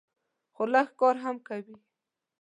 [0.53, 1.75] خو لږ کار هم کوي.